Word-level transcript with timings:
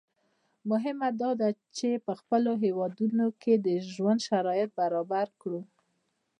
مهمه 0.71 1.09
دا 1.21 1.31
ده 1.41 1.49
چې 1.77 1.89
په 2.05 2.11
خپلو 2.19 2.51
هېوادونو 2.63 3.25
کې 3.41 3.53
د 3.65 3.67
ژوند 3.93 4.19
شرایط 4.29 4.69
برابر 4.79 5.27
کړو. 5.41 5.61